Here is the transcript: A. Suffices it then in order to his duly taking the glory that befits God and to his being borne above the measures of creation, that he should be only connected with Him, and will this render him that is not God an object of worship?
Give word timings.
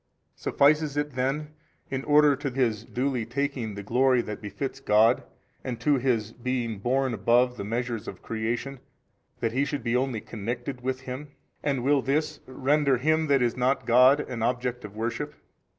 A. 0.35 0.41
Suffices 0.41 0.97
it 0.97 1.11
then 1.11 1.53
in 1.91 2.03
order 2.05 2.35
to 2.35 2.49
his 2.49 2.85
duly 2.85 3.23
taking 3.23 3.75
the 3.75 3.83
glory 3.83 4.23
that 4.23 4.41
befits 4.41 4.79
God 4.79 5.21
and 5.63 5.79
to 5.79 5.97
his 5.99 6.31
being 6.31 6.79
borne 6.79 7.13
above 7.13 7.55
the 7.55 7.63
measures 7.63 8.07
of 8.07 8.23
creation, 8.23 8.79
that 9.41 9.51
he 9.51 9.63
should 9.63 9.83
be 9.83 9.95
only 9.95 10.19
connected 10.19 10.81
with 10.81 11.01
Him, 11.01 11.27
and 11.61 11.83
will 11.83 12.01
this 12.01 12.39
render 12.47 12.97
him 12.97 13.27
that 13.27 13.43
is 13.43 13.55
not 13.55 13.85
God 13.85 14.19
an 14.21 14.41
object 14.41 14.83
of 14.83 14.95
worship? 14.95 15.35